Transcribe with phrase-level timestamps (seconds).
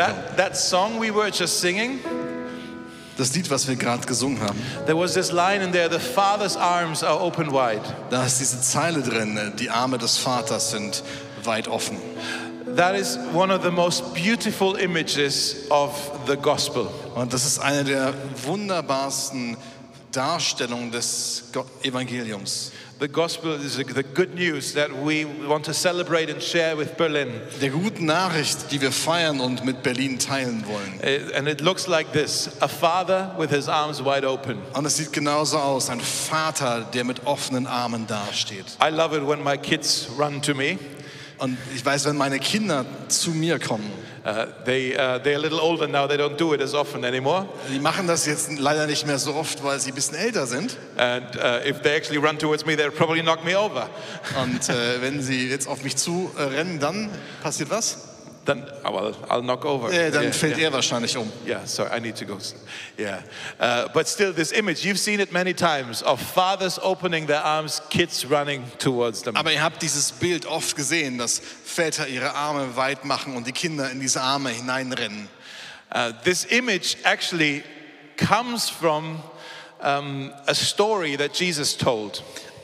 [0.00, 2.00] That, that song we were just singing,
[3.18, 6.56] Das Lied, was wir gerade gesungen haben, there was this line in there the Father's
[6.56, 7.82] arms are open wide.
[8.08, 11.02] da ist diese Zeile drin, die Arme des Vaters sind
[11.44, 11.98] weit offen.
[12.76, 15.92] That is one of the most beautiful images of
[16.26, 16.88] the gospel.
[17.14, 18.14] Und das ist eine der
[18.46, 19.58] wunderbarsten
[20.12, 21.44] Darstellungen des
[21.82, 22.72] Evangeliums.
[23.00, 27.40] The gospel is the good news that we want to celebrate and share with Berlin.
[27.58, 31.32] Der guten Nachricht, die wir feiern und mit Berlin teilen wollen.
[31.34, 34.58] And it looks like this a father with his arms wide open.
[34.74, 38.66] Und es sieht genauso aus, ein Vater, der mit offenen Armen dasteht.
[38.82, 40.78] I love it when my kids run to me.
[41.40, 43.90] Und ich weiß, wenn meine Kinder zu mir kommen,
[44.22, 47.48] Uh, they, uh, they're a little older now, they don't do it as often anymore.
[47.72, 50.76] die machen das jetzt leider nicht mehr so oft, weil sie ein bisschen älter sind.
[50.98, 53.88] And uh, if they actually run towards me, they'll probably knock me over.
[54.42, 57.08] Und äh, wenn sie jetzt auf mich zu äh, rennen, dann
[57.42, 58.09] passiert was?
[58.46, 59.92] Then, oh, well, I'll knock over.
[59.92, 60.68] Äh, dann Yeah, fällt yeah.
[60.68, 61.30] er wahrscheinlich um.
[61.46, 62.38] Yeah, sorry, I need to go.
[62.98, 63.22] Yeah.
[63.58, 67.82] Uh, but still, this image, you've seen it many times of fathers opening their arms,
[67.90, 69.36] kids running towards them.
[69.36, 73.52] Aber ihr habt dieses Bild oft gesehen, dass Väter ihre Arme weit machen und die
[73.52, 75.28] Kinder in diese Arme hineinrennen.
[75.94, 77.62] Uh, this image actually
[78.16, 79.22] comes from
[79.80, 82.22] um, a story that Jesus told.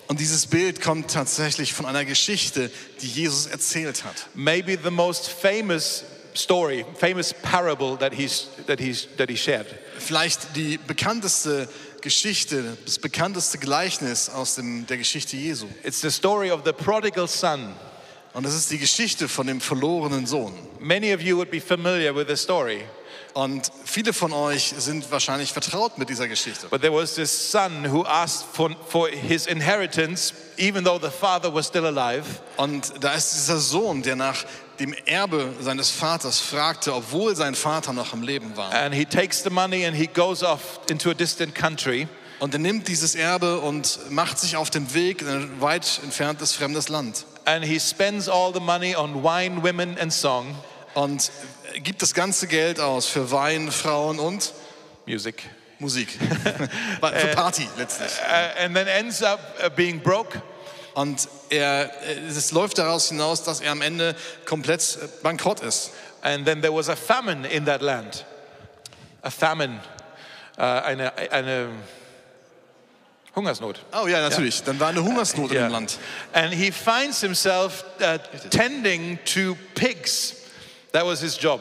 [0.09, 4.29] Und dieses Bild kommt tatsächlich von einer Geschichte, die Jesus erzählt hat.
[4.35, 6.05] Maybe the most famous
[6.35, 9.67] story, famous parable that, he's, that, he's, that he shared.
[9.99, 11.69] Vielleicht die bekannteste
[12.03, 15.67] Geschichte, das bekannteste Gleichnis aus dem, der Geschichte Jesu.
[15.83, 17.75] It's the story of the prodigal son.
[18.33, 20.53] Und das ist die Geschichte von dem verlorenen Sohn.
[20.79, 22.83] Many of you would be familiar with the story.
[23.37, 26.69] Und viele von euch sind wahrscheinlich vertraut mit dieser Geschichte.
[26.69, 31.53] But there was this son who asked for, for his inheritance, even though the father
[31.53, 32.25] was still alive.
[32.57, 34.47] Und da ist dieser Sohn, der nach
[34.81, 38.73] dem Erbe seines Vaters fragte, obwohl sein Vater noch am Leben war.
[38.73, 42.09] And he takes the money and he goes off into a distant country.
[42.39, 46.55] Und er nimmt dieses Erbe und macht sich auf den Weg in ein weit entferntes
[46.55, 47.27] fremdes Land.
[47.45, 50.55] And he spends all the money on wine, women, and song,
[50.97, 51.31] Und
[51.83, 54.53] gibt das ganze Geld aus für Wein, Frauen und
[55.07, 55.43] music,
[55.79, 56.09] Musik.
[57.01, 58.13] für Party letztlich.
[58.21, 60.41] uh, and then ends up uh, being broke.
[60.95, 61.91] Und er,
[62.27, 64.17] es läuft daraus hinaus, dass er am Ende
[64.47, 65.91] komplett äh, bankrott ist.
[66.23, 68.25] And then there was a famine in that land.
[69.21, 69.81] A famine,
[70.59, 71.69] uh, eine, eine
[73.35, 73.81] Hungersnot.
[73.93, 74.63] Oh ja, natürlich.
[74.63, 75.69] Dann war eine Hungersnot in Yeah.
[75.69, 75.99] dem Land.
[76.33, 78.17] And he finds himself uh,
[78.49, 80.37] tending to pigs.
[80.97, 81.61] That was his job.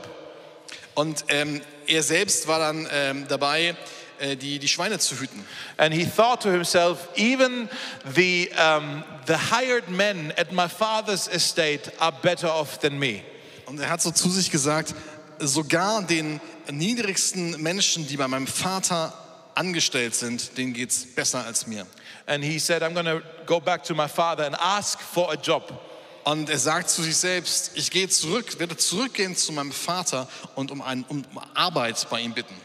[0.94, 3.75] Und ähm, er selbst war dann ähm, dabei,
[4.18, 5.44] äh, die, die Schweine zu hüten.
[5.75, 7.68] And he thought to himself, even
[8.16, 13.24] the, um, the hired men at my father's estate are better off than me.
[13.66, 14.95] Und er hat so zu sich gesagt,
[15.40, 16.40] sogar den
[16.72, 19.13] niedrigsten Menschen, die bei meinem Vater
[19.53, 21.85] angestellt sind, denen geht's besser als mir.
[22.25, 25.35] And he said, I'm going to go back to my father and ask for a
[25.35, 25.78] job.
[26.25, 30.72] Und er sagt zu sich selbst, ich gehe zurück, werde zurückgehen zu meinem Vater und
[30.72, 32.56] um, ein, um Arbeit bei ihm bitten.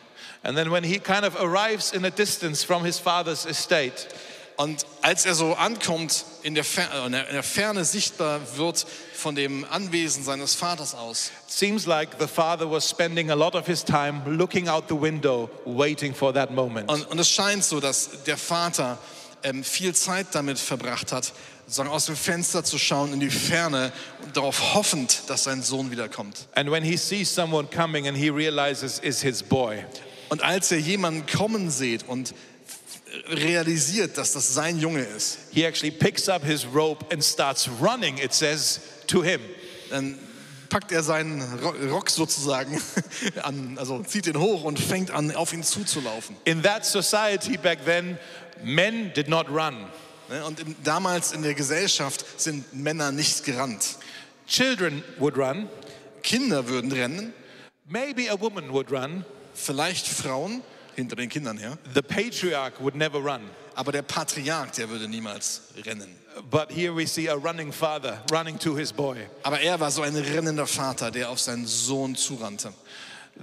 [0.43, 4.09] And then when he kind of arrives in a distance from his father's estate,
[4.61, 8.41] Und als er so ankommt, in der, Fer äh, in der in der Ferne sichtbar
[8.57, 8.85] wird
[9.15, 13.55] von dem Anwesen seines Vaters aus, it seems like the father was spending a lot
[13.55, 16.91] of his time looking out the window, waiting for that moment.
[16.91, 18.99] Und, und es scheint so, dass der Vater
[19.45, 21.33] ähm, viel Zeit damit verbracht hat,
[21.71, 23.93] sozusagen aus dem Fenster zu schauen in die Ferne
[24.25, 26.49] und darauf hoffend, dass sein Sohn wiederkommt.
[26.57, 29.85] And when he sees someone coming and he realizes is his boy,
[30.31, 32.35] Und als er jemanden kommen sieht und
[33.29, 38.19] realisiert, dass das sein Junge ist, he actually picks up his rope and starts running,
[38.19, 39.41] it says, to him.
[39.91, 40.19] dann
[40.69, 42.81] packt er seinen Ro- Rock sozusagen
[43.43, 46.37] an, also zieht ihn hoch und fängt an, auf ihn zuzulaufen.
[46.45, 48.19] In that society back then,
[48.63, 49.87] men did not run.
[50.31, 53.97] Ne, Und im, damals in der Gesellschaft sind Männer nicht gerannt.
[54.47, 55.69] Children would run,
[56.23, 57.33] Kinder würden rennen,
[57.87, 59.25] maybe a woman would run,
[59.55, 60.63] vielleicht Frauen
[60.95, 61.79] hinter den Kindern her.
[61.95, 63.43] the patriarch would never run.
[63.75, 66.17] Aber der Patriarch, der würde niemals rennen.
[66.49, 69.17] But here we see a running father running to his boy.
[69.43, 72.73] Aber er war so ein rennender Vater, der auf seinen Sohn zurannte.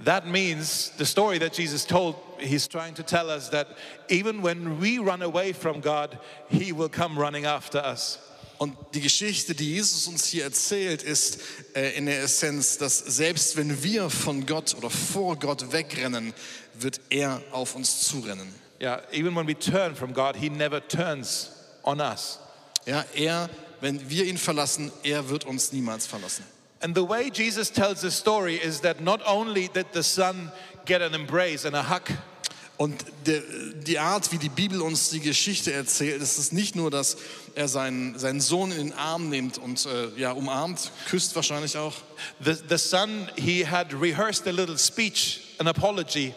[0.04, 3.68] That means the story that Jesus told, he's trying to tell us that
[4.08, 6.18] even when we run away from God,
[6.48, 8.18] he will come running after us.
[8.58, 11.38] Und die Geschichte, die Jesus uns hier erzählt, ist
[11.76, 16.34] äh, in der Essenz, dass selbst wenn wir von Gott oder vor Gott wegrennen,
[16.74, 18.52] wird er auf uns zurennen.
[18.80, 21.50] Yeah, even when we turn from God, he never turns
[21.84, 22.38] on us.
[22.86, 23.48] Ja, er,
[23.80, 26.44] wenn wir ihn verlassen, er wird uns niemals verlassen.
[26.80, 30.52] And the way Jesus tells the story is that not only did the son
[30.86, 32.10] get an embrace and a hug,
[32.80, 33.42] Und der,
[33.74, 37.16] die Art, wie die Bibel uns die Geschichte erzählt, ist es nicht nur, dass
[37.56, 41.94] er seinen, seinen Sohn in den Arm nimmt und äh, ja, umarmt, küsst wahrscheinlich auch.
[42.38, 46.32] the, the son, he had rehearsed a little speech, an apology,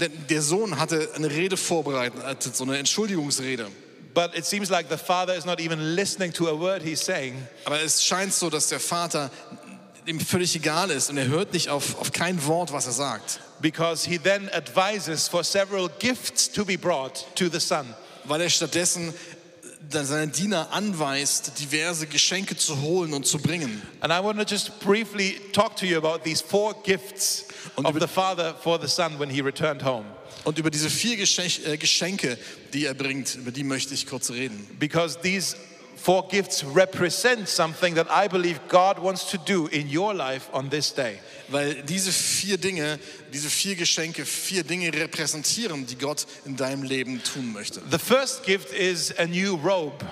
[0.00, 3.66] Denn der Sohn hatte eine Rede vorbereitet, so eine Entschuldigungsrede.
[4.14, 7.34] but it seems like the father is not even listening to a word he's saying.
[7.66, 9.30] Aber es scheint so, dass der Vater
[10.06, 13.40] ihm völlig egal ist und er hört nicht auf, auf kein Wort, was er sagt.
[13.60, 17.86] because he then advises for several gifts to be brought to the son.
[18.24, 19.14] Weil er stattdessen
[19.88, 23.80] dann seine Diener anweist, diverse Geschenke zu holen und zu bringen.
[24.00, 27.44] And I want to just briefly talk to you about these four gifts
[27.76, 30.04] Und of über- the father for the son when he returned home.
[30.44, 32.36] Und über diese vier äh, Geschenke,
[32.72, 34.66] die er bringt, über die möchte ich kurz reden.
[34.78, 35.56] Because these
[35.96, 40.68] four gifts represent something that I believe God wants to do in your life on
[40.70, 41.18] this day.
[41.48, 42.98] Weil diese vier Dinge,
[43.32, 47.80] diese vier Geschenke, vier Dinge repräsentieren, die Gott in deinem Leben tun möchte.
[47.90, 50.04] The first gift is a new robe.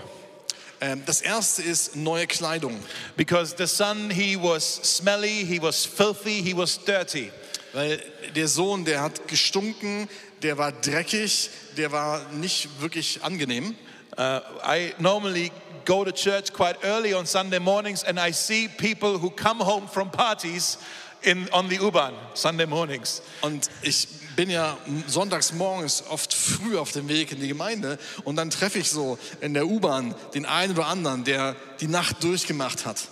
[0.81, 2.79] Ähm, Das erste ist neue Kleidung.
[3.17, 7.31] Because the son, he was smelly, he was filthy, he was dirty.
[7.73, 8.01] Weil
[8.35, 10.09] der Sohn, der hat gestunken,
[10.43, 13.75] der war dreckig, der war nicht wirklich angenehm.
[14.17, 15.51] Uh, I normally
[15.85, 19.89] go to church quite early on Sunday mornings and I see people who come home
[19.89, 20.79] from parties
[21.23, 23.23] in, on the U-Bahn Sunday mornings.
[23.43, 24.07] Und ich
[24.37, 24.77] bin ja
[25.07, 29.19] sonntags morgens oft früh auf dem Weg in die Gemeinde und dann treffe ich so
[29.41, 33.09] in der U-Bahn den einen oder anderen, der die Nacht durchgemacht hat.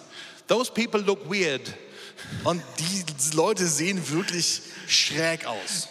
[0.49, 1.75] Those people look weird.
[2.45, 5.89] Und die Leute sehen wirklich schräg aus.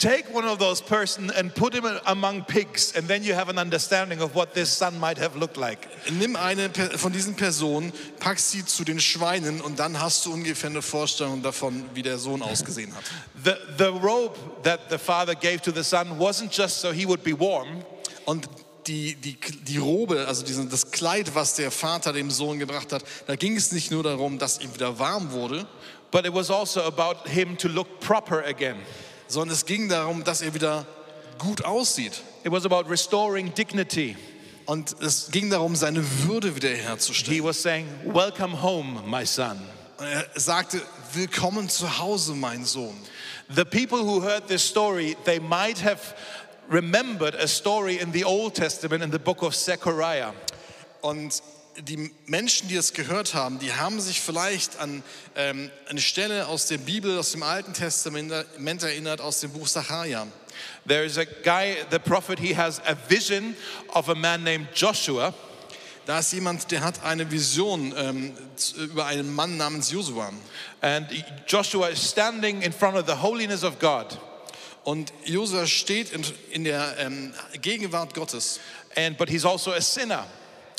[0.00, 3.58] Take one of those person and put him among pigs and then you have an
[3.58, 5.88] understanding of what this son might have looked like.
[6.10, 10.70] Nimm eine von diesen Personen, pack sie zu den Schweinen und dann hast du ungefähr
[10.70, 13.04] eine Vorstellung davon, wie der Sohn ausgesehen hat.
[13.44, 17.22] The, the robe that the father gave to the son wasn't just so he would
[17.22, 17.84] be warm,
[18.24, 18.48] Und
[18.86, 23.04] die, die, die Robe, also diesen, das Kleid, was der Vater dem Sohn gebracht hat,
[23.26, 25.66] da ging es nicht nur darum, dass ihm wieder warm wurde,
[26.10, 28.76] but it was also about him to look proper again.
[29.30, 30.86] Sondern es ging darum, dass er wieder
[31.38, 32.22] gut aussieht.
[32.44, 34.16] It was about restoring dignity.
[34.66, 37.40] Und es ging darum, seine Würde wiederherzustellen.
[37.40, 39.58] He was saying, Welcome home, my son.
[39.98, 40.80] Und er sagte,
[41.12, 42.96] willkommen zu Hause, mein Sohn.
[43.54, 46.00] The people who heard this story, they might have
[46.70, 50.32] remembered a story in the Old Testament in the book of Zechariah.
[51.02, 51.42] Und
[51.82, 55.02] die Menschen, die es gehört haben, die haben sich vielleicht an
[55.36, 58.32] ähm, eine Stelle aus der Bibel, aus dem Alten Testament
[58.82, 60.26] erinnert, aus dem Buch Sacharja.
[60.86, 63.54] There is a guy, the prophet, he has a vision
[63.94, 65.32] of a man named Joshua.
[66.06, 68.34] Da ist jemand, der hat eine Vision ähm,
[68.76, 70.32] über einen Mann namens Josua.
[70.80, 71.06] And
[71.46, 74.18] Joshua is standing in front of the holiness of God.
[74.82, 78.58] Und Josua steht in, in der ähm, Gegenwart Gottes.
[78.96, 80.26] And, but he's also a sinner.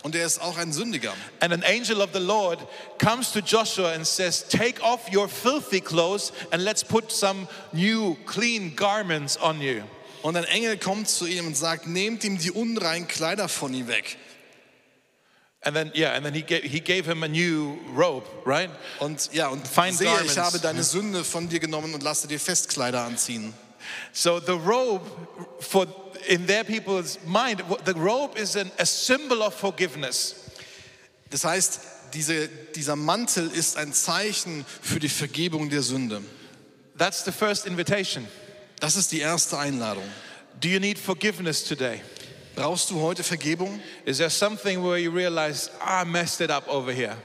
[0.03, 1.13] Und er ist auch ein Sündiger.
[1.39, 2.59] And an angel of the Lord
[2.97, 8.15] comes to Joshua and says, Take off your filthy clothes and let's put some new,
[8.25, 9.83] clean garments on you.
[10.23, 13.87] Und ein Engel kommt zu ihm und sagt, nehmt ihm die unreinen Kleider von ihm
[13.87, 14.17] weg.
[15.63, 18.71] And then, yeah, and then he gave, he gave him a new robe, right?
[18.99, 20.33] Und ja, und Fine sehe, garments.
[20.33, 23.53] ich habe deine Sünde von dir genommen und lasse dir Festkleider anziehen.
[24.11, 25.05] So the robe,
[25.59, 25.85] for
[26.27, 30.35] in their people's mind, the robe is an, a symbol of forgiveness.
[31.29, 31.79] Das heißt,
[32.13, 36.21] diese, dieser Mantel ist ein Zeichen für die Vergebung der Sünde.
[36.97, 38.27] That's the first invitation.
[38.79, 40.03] Das ist die erste Einladung.
[40.59, 42.01] Do you need forgiveness today?
[42.55, 43.79] Brauchst du heute Vergebung?
[44.05, 47.15] Is there something where you realize, "Ah, I messed it up over here?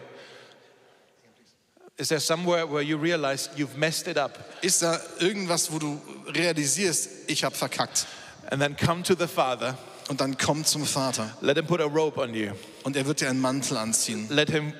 [1.98, 4.38] Is there somewhere where you realize you've messed it up?
[4.62, 8.06] Ist da irgendwas, wo du realisierst, ich habe verkackt?
[8.50, 9.76] And then come to the Father,
[10.08, 12.52] Und dann komm zum Vater let Him put a robe on you,
[12.84, 14.72] und er wird dir einen Mantel anziehen let Him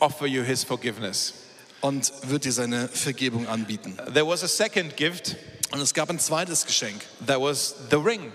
[0.00, 1.32] offer you His forgiveness.
[1.80, 3.96] und wird dir seine Vergebung anbieten.
[4.12, 5.36] There was a second gift,
[5.72, 7.02] Und es gab ein zweites Geschenk.
[7.26, 8.32] that was the ring,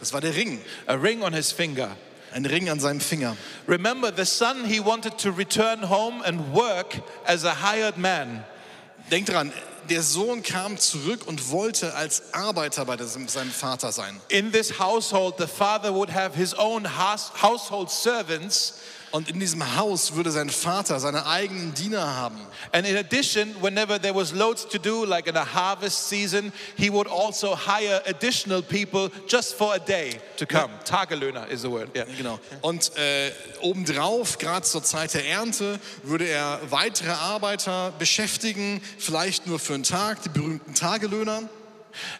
[0.00, 0.60] Das war der Ring.
[0.86, 1.96] a ring on his finger.
[2.32, 3.36] Ein Ring an seinem Finger.
[3.68, 8.42] Remember, the son, he wanted to return home and work as a hired man.
[9.08, 9.52] Denk dran,
[9.88, 14.20] der Sohn kam zurück und wollte als Arbeiter bei seinem Vater sein.
[14.28, 18.80] In this household, the father would have his own house, household servants,
[19.14, 22.36] Und in diesem Haus würde sein Vater seine eigenen Diener haben.
[22.72, 26.90] And in addition, whenever there was loads to do, like in a harvest season, he
[26.90, 30.68] would also hire additional people just for a day to come.
[30.84, 31.90] Tagelöhner is the word.
[31.94, 32.06] Yeah.
[32.18, 32.40] Genau.
[32.60, 33.30] Und äh,
[33.60, 39.84] obendrauf, gerade zur Zeit der Ernte, würde er weitere Arbeiter beschäftigen, vielleicht nur für einen
[39.84, 41.48] Tag, die berühmten Tagelöhner.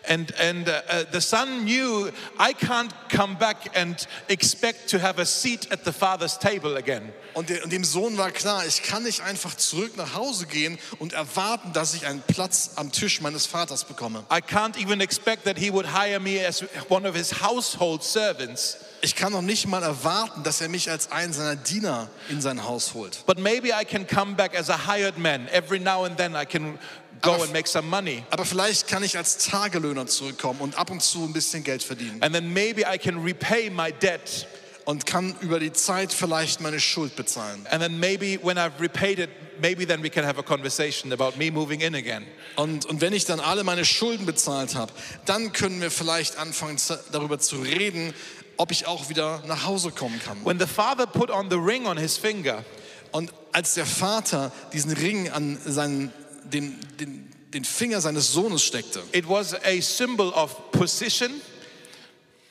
[0.09, 3.97] And, and uh, uh, the son knew, I can't come back and
[4.29, 7.13] expect to have a seat at the father's table again.
[7.35, 10.79] Und, der, und dem Sohn war klar, ich kann nicht einfach zurück nach Hause gehen
[10.99, 14.25] und erwarten, dass ich einen Platz am Tisch meines Vaters bekomme.
[14.31, 18.79] I can't even expect that he would hire me as one of his household servants.
[19.05, 22.65] Ich kann noch nicht mal erwarten, dass er mich als einen seiner Diener in sein
[22.65, 23.27] Haus holt.
[23.27, 25.47] But maybe I can come back as a hired man.
[25.49, 26.79] Every now and then I can
[27.23, 28.25] go Aber- and make some money.
[28.31, 32.23] Aber vielleicht kann ich als Tagelöhner zurückkommen und ab und zu ein bisschen Geld verdienen
[32.23, 34.47] And then maybe I can repay my debt.
[34.87, 37.67] und kann über die Zeit vielleicht meine Schuld bezahlen.
[37.71, 39.31] And then maybe when I've repaid it,
[39.63, 42.27] maybe then we can have a conversation about me moving in again.
[42.57, 44.93] Und, und wenn ich dann alle meine Schulden bezahlt habe,
[45.25, 46.77] dann können wir vielleicht anfangen
[47.13, 48.13] darüber zu reden,
[48.59, 50.45] ob ich auch wieder nach Hause kommen kann.
[50.45, 52.63] When the father put on the ring on his finger,
[53.11, 56.13] Und als der Vater diesen Ring an seinen,
[56.45, 61.31] den, den, den Finger seines Sohnes steckte, it was a symbol of position,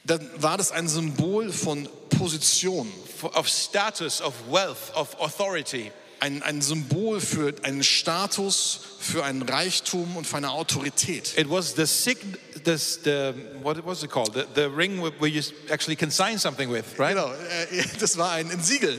[0.06, 2.92] dann war das ein Symbol von Position,
[3.36, 5.92] of status, of wealth, of authority.
[6.24, 11.38] ein, ein Symbol für einen Status, für einen Reichtum und für eine Autorität.
[11.38, 12.18] It was the sign,
[12.64, 14.34] this, the what was it called?
[14.34, 17.16] The, the ring where you actually can sign something with, right?
[17.16, 18.98] Genau, äh, das war ein, ein Siegel.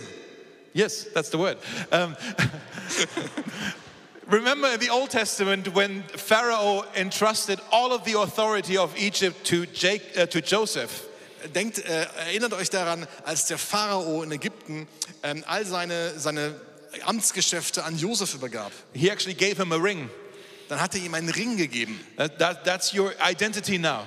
[0.74, 1.56] Yes, that's the word.
[1.90, 2.14] Um,
[4.26, 9.66] remember in the Old Testament when Pharaoh entrusted all of the authority of Egypt to,
[9.66, 11.08] Jake, uh, to Joseph.
[11.54, 14.88] Denkt, äh, erinnert euch daran, als der Pharao in Ägypten
[15.22, 16.54] ähm, all seine, seine
[17.04, 18.72] Amtsgeschäfte an Josef übergab.
[18.94, 20.08] He actually gave him a ring.
[20.68, 22.00] Dann hat er ihm einen Ring gegeben.
[22.16, 24.06] That, that, that's your identity now.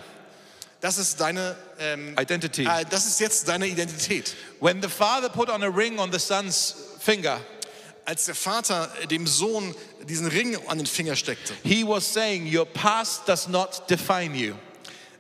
[0.81, 2.65] Das ist deine, ähm, Identity.
[2.65, 4.35] äh, das ist jetzt deine Identität.
[4.59, 7.39] When the father put on a ring on the son's finger,
[8.07, 9.75] Als der Vater dem Sohn
[10.07, 14.55] diesen Ring an den Finger steckte, he was saying, Your past does not define you.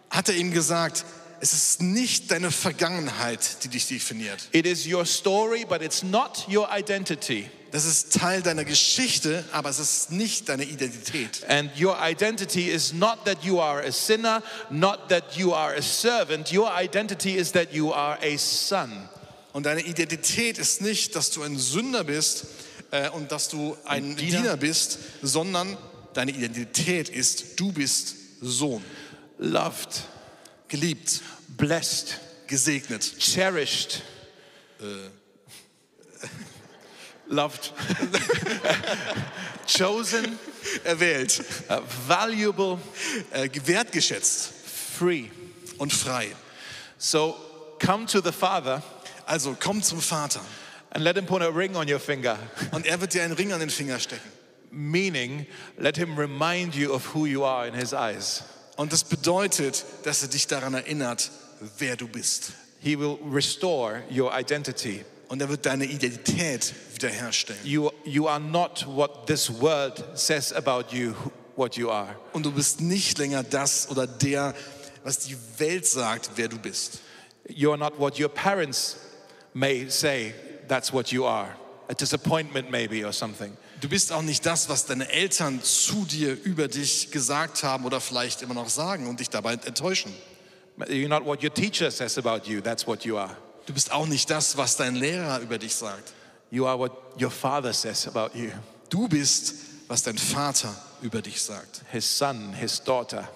[0.09, 1.03] hat er ihm gesagt,
[1.41, 4.47] es ist nicht deine Vergangenheit, die dich definiert.
[4.53, 7.49] It is your story, but it's not your identity.
[7.71, 11.43] Das ist Teil deiner Geschichte, aber es ist nicht deine Identität.
[11.49, 15.81] And your identity is not that you are a sinner, not that you are a
[15.81, 16.53] servant.
[16.53, 19.09] Your identity is that you are a son.
[19.51, 22.45] Und deine Identität ist nicht, dass du ein Sünder bist
[22.91, 24.41] äh, und dass du ein Diener.
[24.41, 25.77] Diener bist, sondern
[26.13, 28.83] deine Identität ist, du bist Sohn,
[29.37, 30.03] Loved,
[30.67, 34.01] geliebt, blessed, gesegnet, cherished.
[37.27, 37.73] Loved,
[39.67, 40.39] chosen,
[40.83, 42.79] erwählt, uh, valuable,
[43.31, 44.53] äh, wertgeschätzt.
[44.97, 45.29] Free.
[45.77, 46.35] und frei.
[46.97, 47.35] So
[47.79, 48.81] come to the Father.
[49.25, 50.41] Also komm zum Vater
[50.97, 52.39] and let him put a ring on your finger,
[52.71, 54.31] und er wird dir einen Ring an den Finger stecken.
[54.71, 55.45] meaning
[55.77, 58.41] let him remind you of who you are in his eyes.
[58.77, 61.29] Und das bedeutet, dass er dich daran erinnert,
[61.77, 62.53] wer du bist.
[62.79, 65.05] He will restore your identity.
[65.29, 67.59] Und er wird deine Identität wiederherstellen.
[67.63, 71.13] You, you are not what this world says about you,
[71.55, 72.15] what you are.
[72.33, 74.55] Und du bist nicht länger das oder der,
[75.03, 77.01] was die Welt sagt, wer du bist.
[77.47, 78.97] You are not what your parents
[79.53, 80.33] may say,
[80.67, 81.49] that's what you are.
[81.89, 83.55] A disappointment, maybe, or something.
[83.79, 88.01] Du bist auch nicht das, was deine Eltern zu dir über dich gesagt haben oder
[88.01, 90.13] vielleicht immer noch sagen und dich dabei enttäuschen.
[90.79, 93.35] You're not what your teacher says about you, that's what you are.
[93.65, 96.13] Du bist auch nicht das, was dein Lehrer über dich sagt.
[96.51, 98.49] You are what your father says about you,
[98.89, 99.53] Du bist,
[99.87, 101.81] was dein Vater über dich sagt.
[101.91, 103.27] his son, his daughter.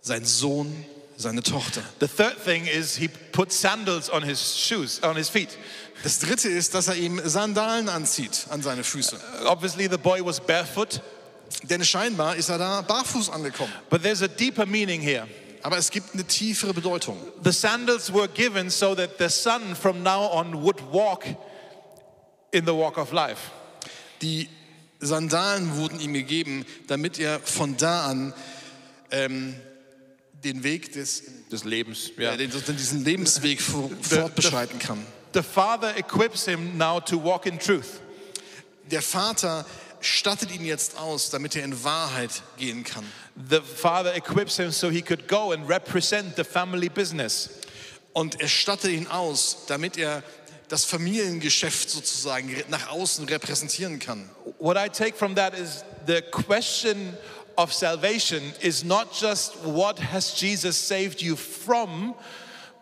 [0.00, 0.84] Sein Sohn,
[1.16, 1.82] seine Tochter.
[2.00, 5.50] The third thing is he put sandals on his shoes, on his feet.
[6.02, 9.18] Das dritte ist, dass er ihm Sandalen anzieht an seine Füße.
[9.46, 11.00] Obviously, the boy was barefoot,
[11.62, 13.72] Denn scheinbar ist er da barfuß angekommen.
[13.88, 15.26] but there's a deeper meaning here.
[15.62, 17.16] Aber es gibt eine tiefere Bedeutung.
[17.42, 21.24] The sandals were given so that the son from now on would walk
[22.52, 23.50] in the walk of life.
[24.22, 24.48] Die
[25.00, 28.32] Sandalen wurden ihm gegeben, damit er von da an
[29.10, 29.54] ähm,
[30.46, 33.60] den Weg des, Des Lebens, äh, den, diesen Lebensweg
[34.02, 35.04] fortbeschreiten kann.
[35.34, 38.00] The father equips him now to walk in truth.
[38.90, 39.66] Der Vater
[40.00, 43.04] stattet ihn jetzt aus, damit er in Wahrheit gehen kann.
[43.50, 47.50] The father equips him so he could go and represent the family business.
[48.12, 50.22] Und er stattet ihn aus, damit er
[50.68, 54.28] das Familiengeschäft sozusagen nach außen repräsentieren kann.
[54.58, 57.16] What I take from that is the question
[57.56, 62.14] of salvation is not just what has Jesus saved you from,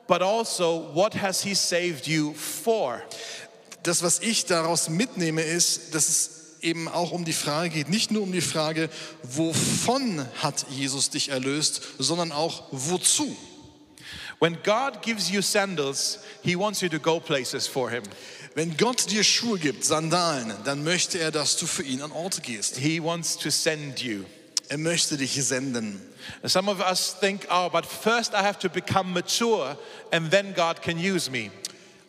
[0.07, 3.03] but also what has he saved you for.
[3.83, 6.31] Das, was ich daraus mitnehme, ist, dass es
[6.63, 8.89] eben auch um die Frage geht, nicht nur um die Frage,
[9.23, 13.37] wovon hat Jesus dich erlöst, sondern auch wozu.
[14.41, 18.03] When God gives you sandals, he wants you to go places for him.
[18.55, 22.41] Wenn Gott dir Schuhe gibt, Sandalen, dann möchte er, dass du für ihn an Orte
[22.41, 22.77] gehst.
[22.77, 24.25] He wants to send you.
[24.69, 26.01] Er möchte dich senden.
[26.43, 29.77] Some of us think, oh, but first I have to become mature
[30.11, 31.51] and then God can use me.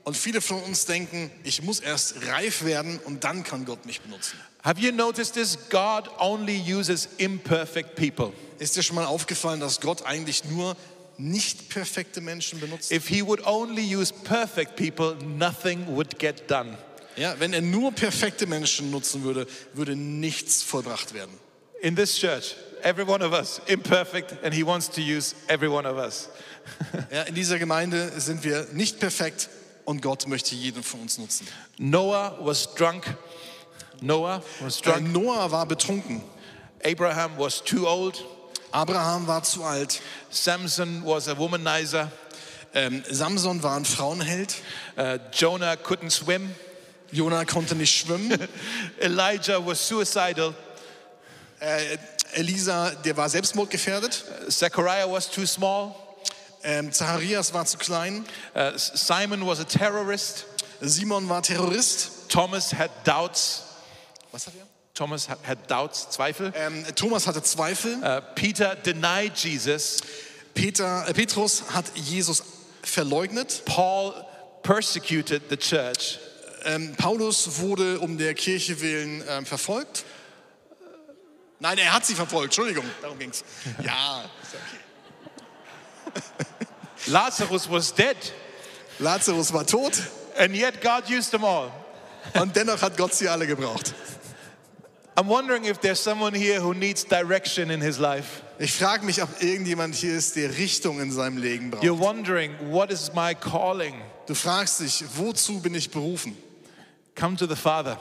[0.05, 4.01] Und viele von uns denken, ich muss erst reif werden und dann kann Gott mich
[4.01, 4.39] benutzen.
[4.63, 5.57] Have you noticed this?
[5.69, 8.31] God only uses imperfect people.
[8.59, 10.77] Ist dir schon mal aufgefallen, dass Gott eigentlich nur
[11.17, 12.91] nicht perfekte Menschen benutzt?
[12.91, 16.77] If he would only use perfect people, nothing would get done.
[17.15, 21.31] Ja, wenn er nur perfekte Menschen nutzen würde, würde nichts vollbracht werden.
[21.85, 25.85] In this church, every one of us imperfect and he wants to use every one
[25.85, 26.29] of us.
[27.11, 29.49] Ja, in dieser Gemeinde sind wir nicht perfekt
[29.85, 31.47] und Gott möchte jeden von uns nutzen.
[31.77, 33.05] Noah was drunk.
[34.01, 35.13] Noah was Äh, drunk.
[35.13, 36.23] Noah war betrunken.
[36.83, 38.25] Abraham was too old.
[38.71, 40.01] Abraham war zu alt.
[40.31, 42.11] Samson was a womanizer.
[42.73, 44.55] Ähm, Samson war ein Frauenheld.
[44.97, 46.49] Uh, Jonah couldn't swim.
[47.11, 48.35] Jonah konnte nicht schwimmen.
[48.99, 50.55] Elijah was suicidal.
[51.65, 51.97] Äh,
[52.33, 54.23] Elisa, der war selbstmordgefährdet.
[54.49, 55.95] Zechariah was too small.
[56.63, 58.23] Ähm, Zacharias war zu klein.
[58.53, 60.45] Uh, Simon was a terrorist.
[60.81, 62.29] Simon war Terrorist.
[62.29, 63.63] Thomas had doubts.
[64.31, 64.67] Was hat er?
[64.93, 66.53] Thomas ha- had doubts, Zweifel.
[66.55, 67.97] Ähm, Thomas hatte Zweifel.
[68.03, 69.97] Uh, Peter denied Jesus.
[70.53, 72.43] Peter, äh, Petrus hat Jesus
[72.83, 73.63] verleugnet.
[73.65, 74.13] Paul
[74.61, 76.19] persecuted the church.
[76.65, 80.03] Ähm, Paulus wurde um der Kirche willen ähm, verfolgt.
[81.59, 82.45] Nein, er hat sie verfolgt.
[82.45, 83.43] Entschuldigung, darum ging's.
[83.83, 86.21] Ja, ist ja okay.
[87.07, 88.17] Lazarus was dead,
[88.99, 89.93] Lazarus war tot
[90.37, 91.71] and yet God used them all.
[92.33, 93.93] und dennoch hat Gott sie alle gebraucht.
[95.17, 98.41] I'm wondering if there's someone here who needs direction in his life.
[98.59, 101.83] Ich frage mich, ob irgendjemand hier ist, der Richtung in seinem Leben braucht.
[101.83, 103.95] You're wondering, what is my calling?
[104.27, 106.35] Du fragst dich, wozu bin ich berufen?
[107.15, 107.97] Come to the Father.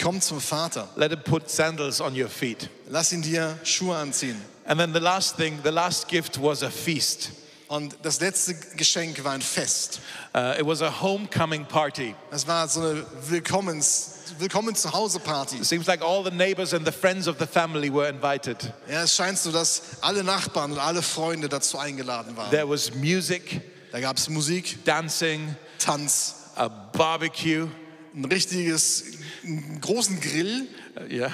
[0.00, 0.88] Komm zum Vater.
[0.96, 2.68] Let him put sandals on your feet.
[2.88, 4.40] Lass ihn dir Schuhe anziehen.
[4.64, 7.30] And then the last thing, the last gift was a feast.
[7.68, 10.00] Und das letzte Geschenk war ein Fest.
[10.34, 12.14] Uh, it was a homecoming party.
[12.30, 15.56] Das war so eine Willkommens, Willkommen zu Hause Party.
[15.56, 18.72] It seems like all the neighbors and the friends of the family were invited.
[18.88, 22.50] Ja, es scheint so, dass alle Nachbarn und alle Freunde dazu eingeladen waren.
[22.50, 23.60] There was music,
[23.92, 27.68] Da gab es Musik, dancing, Tanz, a barbecue,
[28.14, 29.04] ein richtiges,
[29.44, 30.66] einen großen Grill,
[31.10, 31.32] yeah,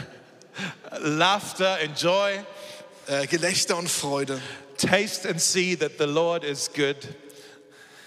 [1.01, 2.39] laughter and joy.
[3.07, 4.41] äh, Gelächter und Freude.
[4.77, 6.97] Taste and see that the Lord is good.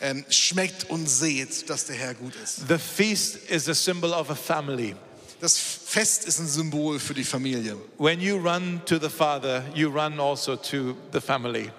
[0.01, 2.67] Ähm, schmeckt und seht, dass der Herr gut ist.
[2.69, 4.95] The feast is a symbol of a family.
[5.41, 7.75] Das Fest ist ein Symbol für die Familie.
[7.97, 11.69] When you run to the Father, you run also to the family.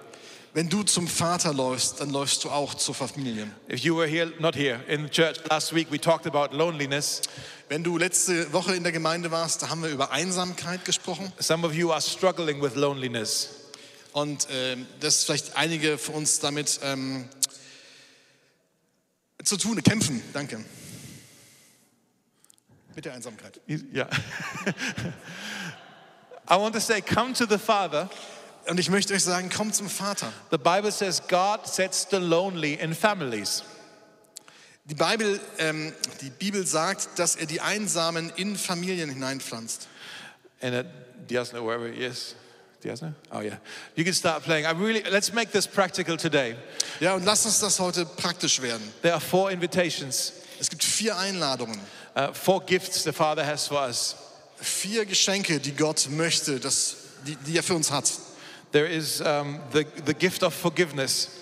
[0.52, 3.48] Wenn du zum Vater läufst, dann läufst du auch zur Familie.
[3.70, 7.22] If you were here, not here, in church last week, we talked about loneliness.
[7.68, 11.32] Wenn du letzte Woche in der Gemeinde warst, da haben wir über Einsamkeit gesprochen.
[11.38, 13.50] Some of you are struggling with loneliness.
[14.12, 17.28] Und ähm, dass vielleicht einige von uns damit ähm,
[19.44, 20.20] zu tun, kämpfen.
[20.32, 20.64] Danke.
[22.96, 23.60] Mit der Einsamkeit.
[23.68, 24.08] Yeah.
[26.50, 28.10] I want to say, come to the Father.
[28.70, 30.33] Und ich möchte euch sagen, kommt zum Vater.
[30.52, 33.64] The Bible says God sets the lonely in families.
[34.85, 39.88] Die Bibel, ähm, die Bibel sagt, dass er die Einsamen in Familien hineinpflanzt.
[40.62, 40.88] And uh,
[41.28, 42.37] Diasna, wherever he is.
[42.85, 43.12] Diasna?
[43.33, 43.59] Oh, yeah.
[43.96, 44.66] You can start playing.
[44.66, 46.54] I really, let's make this practical today.
[47.00, 48.83] Ja, und lasst uns das heute praktisch werden.
[49.02, 51.80] There are four invitations, Es gibt vier Einladungen,
[52.16, 54.14] uh, four gifts the Father has for us.
[54.61, 56.94] vier Geschenke, die Gott möchte, dass,
[57.26, 58.09] die, die er für uns hat.
[58.72, 61.37] There is um, the, the gift of forgiveness,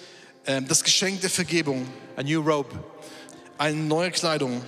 [0.46, 1.86] Ähm, das Geschenk der Vergebung,
[2.16, 2.70] a new robe.
[3.58, 4.62] eine neue Kleidung,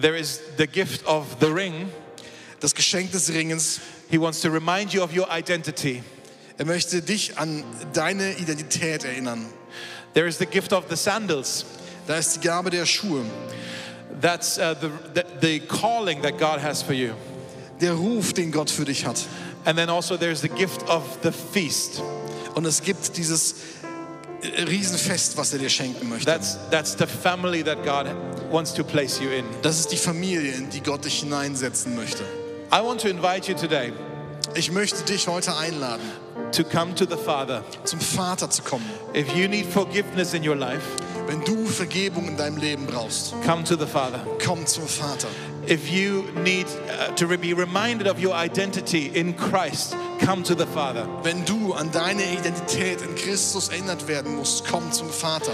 [0.00, 1.90] There is the gift of the ring.
[2.60, 3.80] das Geschenk des Ringens.
[4.08, 6.02] He wants to remind you of your identity.
[6.58, 9.46] Er möchte dich an deine Identität erinnern.
[10.14, 11.66] There is the gift of the sandals.
[12.06, 13.24] Da ist die Gabe der Schuhe,
[14.22, 17.12] That's uh, the, the, the calling that God has for you.
[17.80, 19.20] der Ruf, den Gott für dich hat.
[19.66, 22.00] And then also there's the gift of the feast.
[22.54, 23.56] Und es gibt dieses,
[24.40, 26.26] äh, Riesenfest, was er dir schenken möchte.
[26.26, 28.06] That's, that's the family that God
[28.50, 29.44] wants to place you in.
[29.62, 32.22] Das ist die Familie, in die Gott dich hineinsetzen möchte.
[32.72, 33.92] I want to invite you today
[34.54, 36.04] Ich möchte dich heute einladen,
[36.52, 37.62] to come to the Father.
[37.84, 38.88] zum Vater zu kommen.
[39.14, 40.82] If you need forgiveness in your life,
[41.26, 44.24] Wenn du Vergebung in deinem Leben brauchst, come to the Father.
[44.44, 45.28] komm zum Vater.
[45.66, 50.66] If you need uh, to be reminded of your identity in Christ, come to the
[50.66, 51.08] Father.
[51.24, 55.52] Wenn du an deine Identität in Christus erinnert werden musst, komm zum Vater.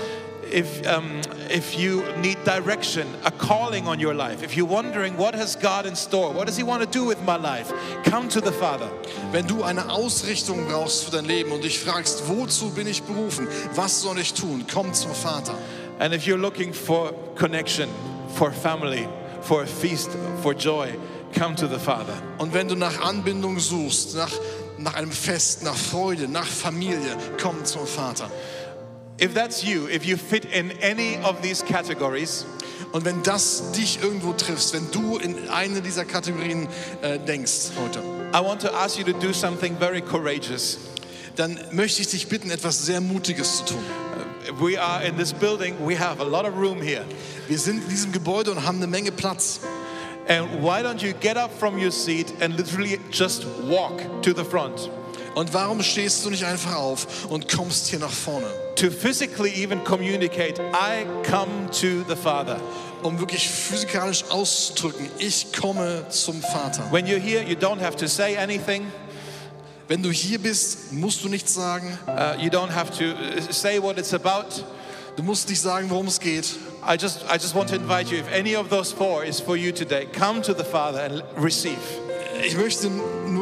[0.53, 5.35] If, um, if you need direction, a calling on your life, if you're wondering what
[5.35, 7.73] has God in store, what does He want to do with my life,
[8.05, 8.91] come to the Father.
[9.31, 13.49] Wenn du eine Ausrichtung brauchst für dein Leben und dich fragst, wozu bin ich berufen,
[13.75, 15.55] was soll ich tun, komm zum Vater.
[15.99, 17.89] And if you're looking for connection,
[18.35, 19.09] for family,
[19.41, 20.11] for a feast,
[20.43, 20.95] for joy,
[21.33, 22.15] come to the Father.
[22.37, 24.33] Und wenn du nach Anbindung suchst, nach,
[24.77, 28.31] nach einem Fest, nach Freude, nach Familie, komm zum Vater.
[29.21, 32.45] If that's you, if you fit in any of these categories,
[32.93, 36.69] Und wenn das dich irgendwo triffst, wenn du in eine dieser Kategorien
[37.01, 38.01] äh, denkst heute,
[38.35, 40.79] I want to ask you to do something very courageous.
[41.37, 43.85] dann möchte ich dich bitten, etwas sehr Mutiges zu tun.
[44.59, 47.05] We are in this building, we have a lot of room here.
[47.49, 49.61] Wir sind in diesem Gebäude und haben eine Menge Platz.
[50.29, 54.45] And why don't you get up from your seat and literally just walk to the
[54.45, 54.91] front?
[55.35, 59.85] Und warum stehst du nicht einfach auf und kommst hier nach vorne, To physically even
[59.85, 62.61] communicate, I come to the Father.
[63.03, 66.85] um wirklich physikalisch auszudrücken, ich komme zum Vater.
[66.91, 68.87] When you're here, you don't have to say anything.
[69.89, 71.99] Wenn du hier bist, musst du nichts sagen.
[72.07, 74.65] Uh, you don't have to uh, say what it's about.
[75.17, 76.57] Du musst nicht sagen, worum es geht.
[76.83, 79.57] I just, I just want to invite you, if any of those four is for
[79.57, 81.79] you today, come to the Father and receive.
[82.45, 82.91] Ich möchte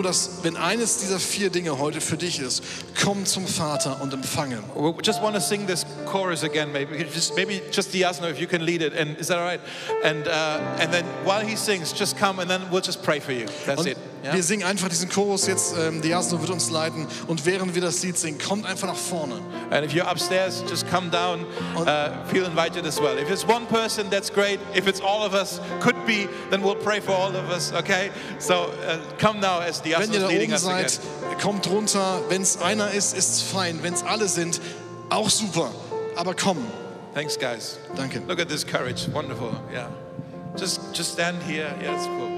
[0.00, 2.62] nur, dass, wenn eines dieser vier Dinge heute für dich ist,
[3.02, 4.62] komm zum Vater und empfange.
[4.74, 8.46] We just want to sing this chorus again, maybe just maybe just Diasno, if you
[8.46, 9.60] can lead it, and is that all right?
[10.02, 13.32] And uh, and then while he sings, just come, and then we'll just pray for
[13.32, 13.46] you.
[13.66, 13.98] That's Und it.
[14.22, 14.35] Yeah?
[14.35, 18.02] wir singen einfach diesen Chorus jetzt, ähm, Diasno wird uns leiten und während wir das
[18.02, 19.40] Lied singen, kommt einfach nach vorne.
[19.70, 21.46] And if you're upstairs, just come down.
[21.76, 23.16] Uh, feel invited as well.
[23.16, 24.61] If it's one person, that's great.
[24.74, 27.72] If it's all of us, could be, then we'll pray for all of us.
[27.72, 28.11] Okay?
[28.38, 31.00] So uh, come now as Diasno Wenn ihr da oben seid,
[31.40, 32.20] kommt runter.
[32.28, 33.83] Wenn es einer ist, ist es fein.
[33.83, 34.61] Wenn es alle sind,
[35.09, 35.70] auch super.
[36.16, 36.59] Aber komm.
[37.14, 37.78] Thanks, guys.
[37.96, 38.22] Danke.
[38.28, 39.09] Look at this courage.
[39.12, 39.52] Wonderful.
[39.72, 39.88] Yeah.
[40.56, 41.74] Just just stand here.
[41.80, 42.29] Yeah, it's cool.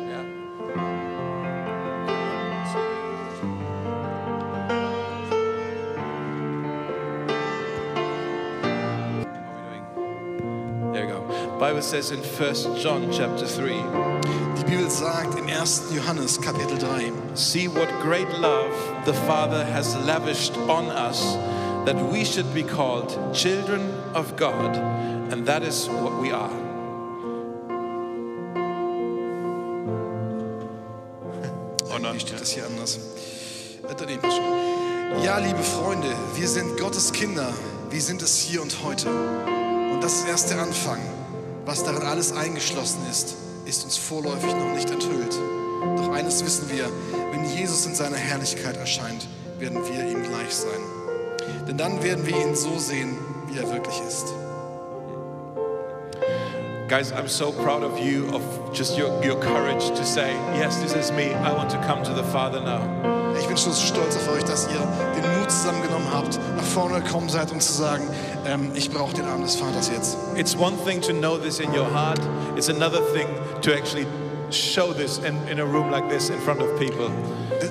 [11.73, 15.95] Bible says in 1 John chapter 3, Die Bibel sagt in 1.
[15.95, 18.71] Johannes Kapitel 3, see what great love
[19.07, 21.35] the Father has lavished on us
[21.87, 23.81] that we should be called children
[24.13, 24.77] of God,
[25.33, 26.53] and that is what we are.
[31.91, 32.13] Oh no.
[32.13, 32.99] Wie steht das hier anders?
[33.89, 35.25] Äh.
[35.25, 37.51] Ja, liebe Freunde, wir sind Gottes Kinder.
[37.89, 39.09] Wir sind es hier und heute.
[39.09, 41.01] Und das ist erst der Anfang.
[41.65, 45.39] Was darin alles eingeschlossen ist, ist uns vorläufig noch nicht enthüllt.
[45.97, 46.91] Doch eines wissen wir,
[47.31, 49.29] wenn Jesus in seiner Herrlichkeit erscheint,
[49.61, 50.81] werden wir ihm gleich sein.
[51.69, 54.27] Denn dann werden wir ihn so sehen, wie er wirklich ist.
[56.89, 58.43] Guys, I'm so proud of you, of
[58.75, 61.33] just your, your courage to say, Yes, this is me.
[61.33, 62.83] I want to come to the Father now.
[63.39, 64.81] Ich bin schon so stolz auf euch, dass ihr
[65.15, 68.05] den Mut zusammengenommen habt, nach vorne gekommen seid und zu sagen,
[68.47, 70.17] ähm, ich brauche den Arm des Vaters jetzt.
[70.37, 72.21] It's one thing to know this in your heart,
[72.57, 73.27] it's another thing
[73.63, 74.07] to actually
[74.51, 77.11] show this in, in a room like this in front of people.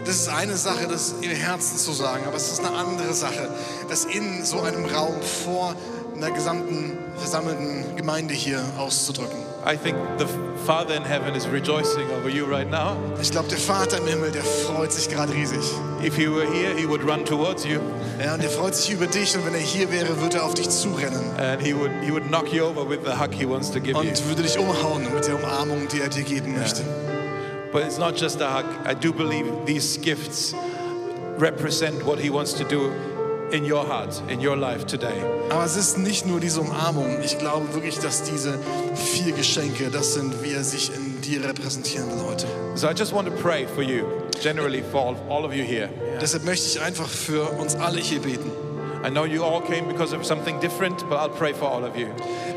[0.06, 3.50] Das ist eine Sache, das im Herzen zu sagen, aber es ist eine andere Sache,
[3.88, 5.76] das in so einem Raum vor
[6.21, 9.39] einer gesamten versammelten Gemeinde hier auszudrücken.
[9.65, 10.25] I think the
[10.65, 12.95] Father in heaven is rejoicing over you right now.
[13.21, 15.60] Ich glaube, der Vater im Himmel, der freut sich gerade riesig.
[16.03, 17.79] If he were here, he would run towards you
[18.23, 20.53] Ja, und er freut sich über dich und wenn er hier wäre, würde er auf
[20.53, 23.71] dich zurennen and he would, he would knock you over with the hug he wants
[23.71, 23.99] to give you.
[23.99, 26.84] und würde dich umhauen mit der Umarmung, die er dir geben möchte.
[27.71, 28.65] But it's not just a hug.
[28.86, 30.53] I do believe these gifts
[31.38, 32.91] represent what he wants to do
[33.52, 35.22] in your heart, in your life today.
[35.50, 37.22] Aber es ist nicht nur diese Umarmung.
[37.24, 38.58] Ich glaube wirklich, dass diese
[38.96, 42.48] vier Geschenke, das sind, wie er sich in dir repräsentieren will heute.
[42.76, 44.06] So I just want to pray for you,
[44.42, 45.90] generally for all, all of you here.
[46.22, 48.52] Deshalb möchte ich einfach für uns alle hier beten.
[49.04, 51.98] I know you all came because of something different, but I'll pray for all of
[51.98, 52.08] you.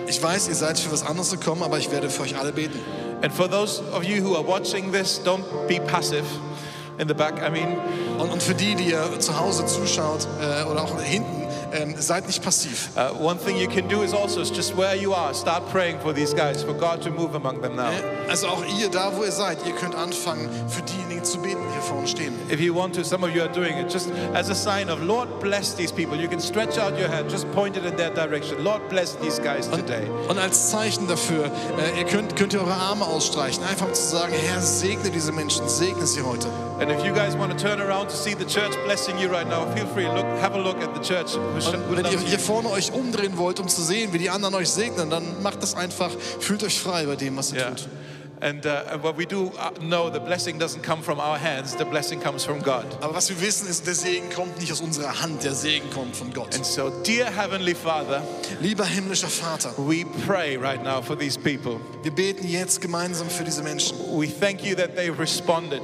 [0.07, 2.79] Ich weiß, ihr seid für was anderes gekommen, aber ich werde für euch alle beten.
[3.23, 6.25] And for those of you who are watching this, don't be passive
[6.99, 7.35] in the back.
[7.43, 7.79] I mean,
[8.19, 12.27] Und, und für die, die ihr zu Hause zuschaut äh, oder auch hinten, ähm, seid
[12.27, 12.91] nicht passiv.
[12.97, 15.99] Uh, one thing you can do is also is just where you are, start praying
[16.01, 17.91] for these guys, for God to move among them now.
[18.29, 22.07] Also auch ihr, da wo ihr seid, ihr könnt anfangen, für diejenigen zu beten, vorne
[22.09, 22.33] stehen.
[22.51, 25.03] If you want to, some of you are doing it just as a sign of
[25.03, 26.19] Lord bless these people.
[26.19, 28.63] You can stretch out your hand, just point it in their direction.
[28.65, 30.09] Lord bless these guys today.
[30.29, 34.03] Und als Zeichen dafür, äh, ihr könnt, könnt ihr eure Arme ausstreichen, einfach um zu
[34.03, 36.49] sagen, Herr, segne diese Menschen, segne sie heute.
[36.81, 39.49] And if you guys want to turn around to see the church blessing you right
[39.49, 40.07] now, feel free.
[40.07, 43.61] Look, have a look at the church who Wenn ihr hier vorne euch umdrehen wollt,
[43.61, 47.07] um zu sehen, wie die anderen euch segnen, dann macht das einfach, fühlt euch frei
[47.07, 47.71] bei dem, was ihr Yeah.
[47.71, 47.89] tut.
[48.41, 51.75] And, uh, what we do uh, know, the blessing doesn't come from our hands.
[51.77, 52.85] The blessing comes from God.
[53.01, 56.17] Aber was wir wissen ist, der Segen kommt nicht aus unserer Hand, der Segen kommt
[56.17, 56.55] von Gott.
[56.55, 58.23] And so, dear Heavenly Father,
[58.61, 61.81] Lieber himmlischer Vater, we pray right now for these people.
[62.03, 63.97] wir beten jetzt gemeinsam für diese Menschen.
[64.11, 65.83] We thank you that they responded.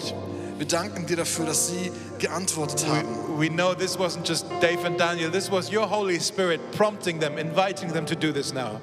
[0.58, 3.38] Wir danken dir dafür, dass sie geantwortet haben.
[3.38, 7.38] We know this wasn't just Dave and Daniel, this was your Holy Spirit prompting them,
[7.38, 8.78] inviting them to do this now.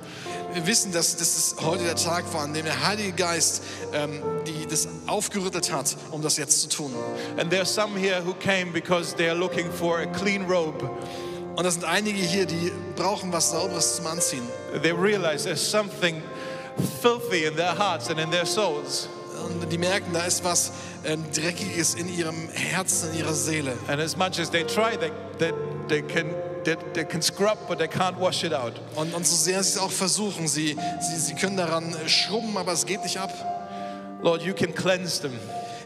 [0.58, 3.62] Wir wissen, dass, dass es heute der Tag war, an dem der Heilige Geist
[3.94, 6.96] ähm, die, das aufgerüttelt hat, um das jetzt zu tun.
[7.38, 10.90] And there are some here who came because they are looking for a clean robe.
[11.56, 14.42] Und da sind einige hier, die brauchen was Sauberes zum Anziehen.
[14.82, 16.24] They realize there's something
[17.04, 19.10] filthy in their hearts and in their souls.
[19.46, 20.72] Und die merken, da ist was
[21.06, 23.74] ähm, Dreckiges in ihrem Herzen, in ihrer Seele.
[23.88, 25.54] And as much as they try, they, they,
[25.88, 26.34] they, can,
[26.68, 28.74] they, they can scrub, but they can't wash it out.
[28.96, 32.74] Und, und so sehr sie es auch versuchen, sie, sie, sie können daran schrubben, aber
[32.74, 33.32] es geht nicht ab.
[34.22, 35.32] Lord, you can cleanse them.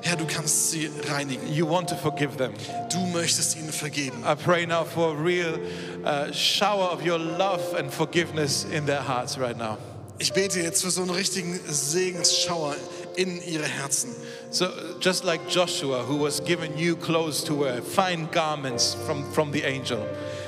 [0.01, 1.47] Herr, du kannst sie reinigen.
[1.53, 2.53] You want to forgive them.
[2.91, 4.23] Du möchtest ihnen vergeben.
[4.25, 5.59] I pray now for a real
[6.03, 9.77] uh, shower of your love and forgiveness in their hearts right now.
[10.17, 12.75] Ich bete jetzt für so einen richtigen Segensschauer
[13.15, 14.15] in ihre Herzen.
[14.49, 14.67] So,
[14.99, 19.63] just like Joshua, who was given new clothes to wear, fine garments from, from the
[19.63, 20.05] angel,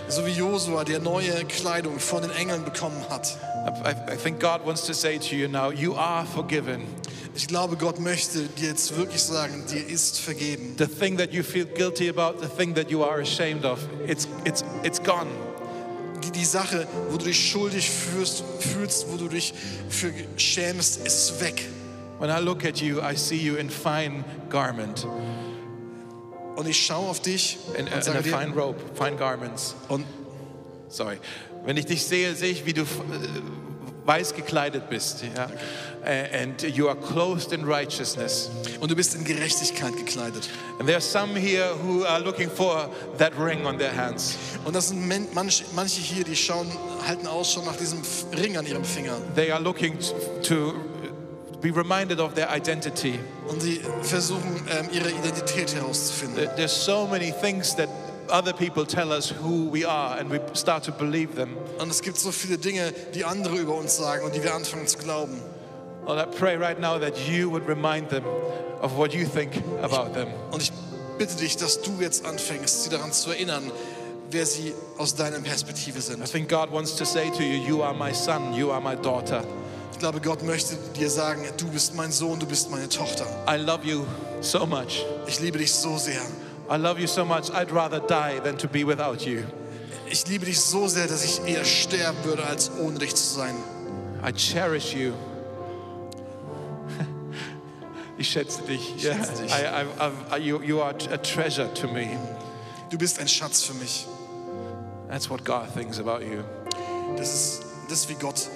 [0.08, 3.38] So wie Josua, der neue Kleidung von den Engeln bekommen hat.
[3.86, 6.82] I, I think God wants to say to you now, you are forgiven.
[7.36, 10.76] Ich glaube, Gott möchte dir jetzt wirklich sagen, dir ist vergeben.
[10.78, 14.28] The thing that you feel guilty about, the thing that you are ashamed of, it's,
[14.46, 15.28] it's, it's gone.
[16.24, 19.54] Die, die Sache, wo du dich schuldig fühlst, fühlst, wo du dich
[19.89, 21.68] für schämst, ist weg.
[22.20, 25.08] When I look at you, I see you in fine garment,
[26.56, 29.76] Und ich schaue auf dich in, und in a sage fine robe, fine garments.
[29.89, 30.06] und,
[30.89, 31.18] Sorry.
[31.66, 32.86] Wenn ich dich sehe, sehe ich, wie du äh,
[34.06, 35.24] weiß gekleidet bist.
[35.36, 35.50] Ja?
[36.06, 38.52] And you are clothed in righteousness.
[38.82, 40.50] und du bist in Gerechtigkeit gekleidet.
[40.78, 44.38] And there are some here who are looking for that ring on their hands.
[44.66, 46.68] Und das sind men- manch, manche hier, die schauen,
[47.08, 48.02] halten Ausschau nach diesem
[48.38, 49.16] Ring an ihrem Finger.
[49.36, 49.98] They are looking
[50.44, 50.74] to
[51.63, 53.17] be reminded of their identity.
[53.47, 56.38] Und sie versuchen, ähm, ihre Identität herauszufinden.
[56.43, 57.89] There- There's so many things that
[58.30, 61.58] other people tell us who we are, and we start to believe them.
[61.80, 64.86] Und es gibt so viele Dinge, die andere über uns sagen und die wir anfangen
[64.88, 65.41] zu glauben.
[66.06, 68.23] Lord, I pray right now that you would remind them
[68.82, 70.28] of what you think about them.
[70.52, 70.71] Und ich
[71.17, 73.71] bitte dich, dass du jetzt anfängst, sie daran zu erinnern,
[74.30, 76.26] wer sie aus deiner Perspektive I sind.
[76.30, 79.43] think God wants to say to you, You are my son, you are my daughter.
[79.94, 83.26] Ich glaube, Gott möchte dir sagen, du bist mein Sohn, du bist meine Tochter.
[83.48, 84.06] I love you
[84.42, 85.06] so much.
[85.28, 86.22] Ich liebe dich so sehr.
[86.70, 89.44] I love you so much, I'd rather die than to be without you.
[90.10, 93.56] Ich liebe dich so sehr, dass ich eher sterben würde, als ohne dich zu sein.
[94.28, 95.14] I cherish you.
[98.18, 99.04] Ich schätze dich.
[99.04, 99.16] Yeah.
[99.16, 99.52] schätze dich.
[99.52, 102.08] I, I, I, you, you are a treasure to me.
[102.90, 104.08] Du bist ein Schatz für mich.
[105.10, 106.44] That's what God thinks about you.
[107.18, 108.50] Das ist das, wie Gott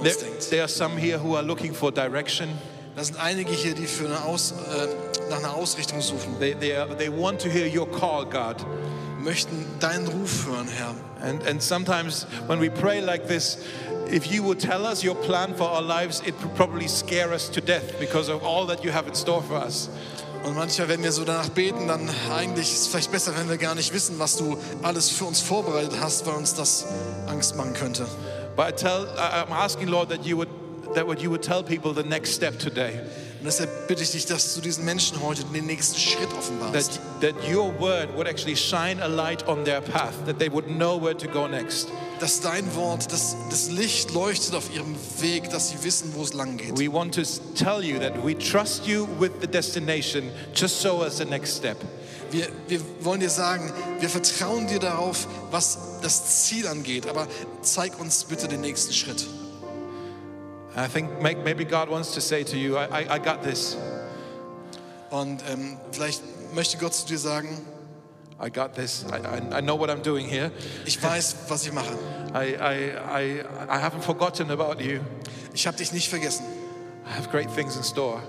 [0.00, 0.50] There, uns denkt.
[0.50, 2.48] there are some here who are looking for direction.
[2.94, 6.76] Da sind einige hier, die für eine Aus, äh, nach einer Ausrichtung suchen, They, they,
[6.76, 8.56] are, they want to hear your call, God.
[9.22, 10.94] möchten deinen Ruf hören, Herr.
[11.26, 13.58] And, and sometimes when we pray like this,
[14.10, 17.48] if you would tell us your plan for our lives, it would probably scare us
[17.50, 19.88] to death because of all that you have in store for us.
[20.44, 23.58] Und manchmal, wenn wir so danach beten, dann eigentlich ist es vielleicht besser, wenn wir
[23.58, 26.84] gar nicht wissen, was du alles für uns vorbereitet hast, weil uns das
[27.28, 28.06] Angst machen könnte.
[28.56, 30.48] But I tell, I'm asking, Lord, that you would,
[30.94, 33.00] that what you would tell people the next step today.
[33.40, 37.00] Und deshalb bitte ich dich, dass du diesen Menschen heute den nächsten Schritt That, offenbarst.
[37.20, 40.96] that your word would actually shine a light on their path, that they would know
[40.96, 41.88] where to go next.
[42.20, 46.34] Dass dein Wort, das, das Licht leuchtet auf ihrem Weg, dass sie wissen, wo es
[46.34, 46.78] lang geht.
[46.78, 47.22] We want to
[47.56, 50.30] tell you that we trust you with the destination.
[50.54, 51.78] Just show us the next step.
[52.32, 57.28] Wir, wir wollen dir sagen, wir vertrauen dir darauf, was das Ziel angeht, aber
[57.60, 59.26] zeig uns bitte den nächsten Schritt.
[60.74, 63.76] I think may- maybe God wants to say to you, I, I, I got this.
[65.10, 66.22] Und ähm, vielleicht
[66.54, 67.60] möchte Gott zu dir sagen,
[68.42, 69.04] I got this.
[69.12, 70.50] I, I know what I'm doing here.
[70.86, 71.92] Ich weiß, was ich mache.
[72.34, 75.00] I, I, I, I haven't forgotten about you.
[75.52, 76.46] Ich habe dich nicht vergessen.
[77.06, 78.22] I have great things in store.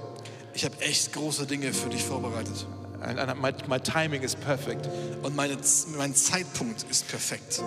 [0.53, 2.67] Ich habe echt große Dinge für dich vorbereitet.
[3.05, 4.87] And, and my, my timing is perfect.
[5.23, 5.57] Und meine,
[5.97, 7.61] mein Zeitpunkt ist perfekt.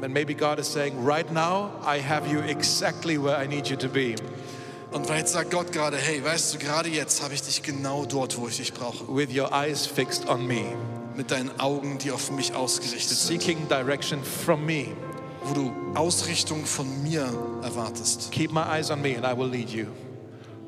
[0.00, 3.76] And maybe God is saying, right now, I have you exactly where I need you
[3.76, 4.14] to be.
[4.92, 8.38] Und vielleicht sagt Gott gerade, hey, weißt du, gerade jetzt habe ich dich genau dort,
[8.38, 9.04] wo ich dich brauche.
[9.08, 10.62] with your eyes fixed on me,
[11.16, 13.42] Mit deinen Augen, die auf mich ausgerichtet sind.
[13.42, 14.86] seeking direction from me.
[15.42, 17.22] Wo du Ausrichtung von mir
[17.62, 18.30] erwartest.
[18.30, 19.86] Keep my eyes on me and I will lead you.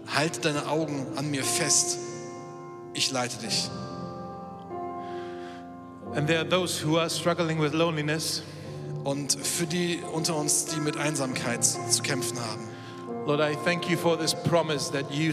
[0.06, 1.98] Halte deine Augen an mir fest.
[2.94, 3.70] Ich leite dich.
[6.14, 8.42] And there are those who are struggling with loneliness.
[9.04, 12.68] Und für die unter uns, die mit Einsamkeit zu kämpfen haben.
[13.26, 15.32] Lord, I thank you for this promise that you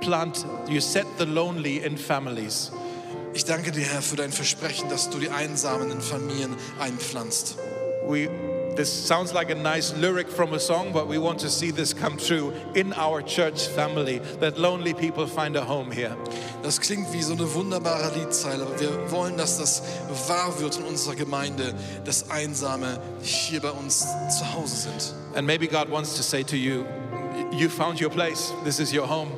[0.00, 2.70] plant, you set the lonely in families.
[3.34, 7.56] Ich danke dir, Herr, für dein Versprechen, dass du die Einsamen in Familien einpflanzt.
[8.06, 8.28] We,
[8.78, 11.92] this sounds like a nice lyric from a song, but we want to see this
[11.92, 16.16] come true in our church family, that lonely people find a home here.
[16.62, 19.82] Das klingt wie so eine wunderbare Liedzeile, aber wir wollen, dass das
[20.28, 24.06] wahr wird in unserer Gemeinde, dass Einsame hier bei uns
[24.38, 25.12] zu Hause sind.
[25.34, 26.84] And maybe God wants to say to you,
[27.50, 29.32] you found your place, this is your home.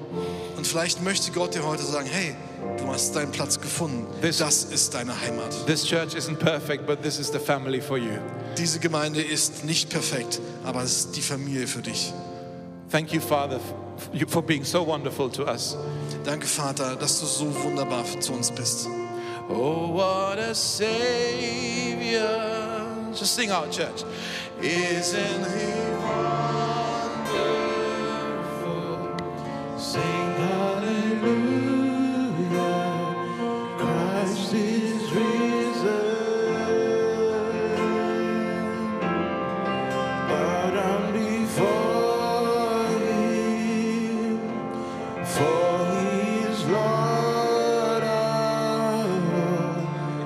[0.59, 2.37] Und vielleicht möchte Gott dir heute sagen, hey,
[2.79, 4.07] du hast deinen Platz gefunden.
[4.21, 5.67] This- Das ist deine Heimat.
[5.67, 8.13] This church isn't perfect, but this is the family for you.
[8.59, 12.13] Diese Gemeinde ist nicht perfekt, aber es ist die Familie für dich.
[12.91, 13.61] Thank you, Father,
[14.29, 15.77] for being so wonderful to us.
[16.25, 18.89] Danke, Vater, dass du so wunderbar zu uns bist.
[19.49, 22.29] Oh, what a Savior.
[23.13, 24.05] Just sing out, church.
[24.61, 25.90] Isn't He